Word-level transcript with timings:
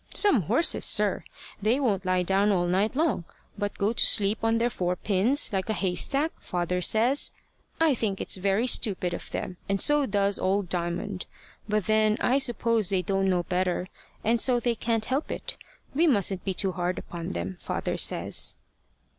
Some 0.15 0.41
horses, 0.41 0.83
sir! 0.83 1.23
they 1.61 1.79
won't 1.79 2.05
lie 2.07 2.23
down 2.23 2.51
all 2.51 2.65
night 2.65 2.95
long, 2.95 3.23
but 3.55 3.77
go 3.77 3.93
to 3.93 4.03
sleep 4.03 4.39
on 4.43 4.57
their 4.57 4.71
four 4.71 4.95
pins, 4.95 5.53
like 5.53 5.69
a 5.69 5.73
haystack, 5.75 6.31
father 6.39 6.81
says. 6.81 7.31
I 7.79 7.93
think 7.93 8.19
it's 8.19 8.37
very 8.37 8.65
stupid 8.65 9.13
of 9.13 9.29
them, 9.29 9.57
and 9.69 9.79
so 9.79 10.07
does 10.07 10.39
old 10.39 10.69
Diamond. 10.69 11.27
But 11.69 11.85
then 11.85 12.17
I 12.19 12.39
suppose 12.39 12.89
they 12.89 13.03
don't 13.03 13.29
know 13.29 13.43
better, 13.43 13.85
and 14.23 14.41
so 14.41 14.59
they 14.59 14.73
can't 14.73 15.05
help 15.05 15.31
it. 15.31 15.55
We 15.93 16.07
mustn't 16.07 16.43
be 16.43 16.55
too 16.55 16.71
hard 16.71 16.97
upon 16.97 17.29
them, 17.33 17.57
father 17.59 17.95
says." 17.99 18.55